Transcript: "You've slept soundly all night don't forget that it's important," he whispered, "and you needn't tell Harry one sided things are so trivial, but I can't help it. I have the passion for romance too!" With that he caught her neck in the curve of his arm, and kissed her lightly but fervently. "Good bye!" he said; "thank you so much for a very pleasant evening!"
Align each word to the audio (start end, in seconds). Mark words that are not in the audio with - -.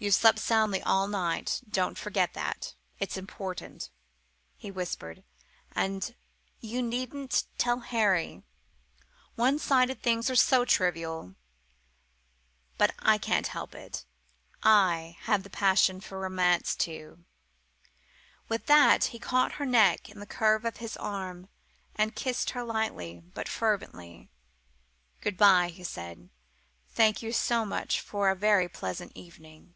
"You've 0.00 0.14
slept 0.14 0.38
soundly 0.38 0.80
all 0.84 1.08
night 1.08 1.60
don't 1.68 1.98
forget 1.98 2.32
that 2.34 2.76
it's 3.00 3.16
important," 3.16 3.90
he 4.56 4.70
whispered, 4.70 5.24
"and 5.72 6.14
you 6.60 6.82
needn't 6.84 7.42
tell 7.58 7.80
Harry 7.80 8.44
one 9.34 9.58
sided 9.58 10.00
things 10.00 10.30
are 10.30 10.36
so 10.36 10.64
trivial, 10.64 11.34
but 12.76 12.94
I 13.00 13.18
can't 13.18 13.48
help 13.48 13.74
it. 13.74 14.04
I 14.62 15.16
have 15.22 15.42
the 15.42 15.50
passion 15.50 16.00
for 16.00 16.20
romance 16.20 16.76
too!" 16.76 17.24
With 18.48 18.66
that 18.66 19.06
he 19.06 19.18
caught 19.18 19.54
her 19.58 19.66
neck 19.66 20.08
in 20.08 20.20
the 20.20 20.26
curve 20.26 20.64
of 20.64 20.76
his 20.76 20.96
arm, 20.96 21.48
and 21.96 22.14
kissed 22.14 22.50
her 22.50 22.62
lightly 22.62 23.20
but 23.34 23.48
fervently. 23.48 24.30
"Good 25.22 25.36
bye!" 25.36 25.70
he 25.70 25.82
said; 25.82 26.30
"thank 26.88 27.20
you 27.20 27.32
so 27.32 27.66
much 27.66 28.00
for 28.00 28.30
a 28.30 28.36
very 28.36 28.68
pleasant 28.68 29.10
evening!" 29.16 29.74